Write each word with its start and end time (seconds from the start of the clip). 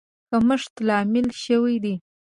کمښت 0.29 0.73
لامل 0.87 1.27
شوی 1.43 1.75
دی. 1.83 1.95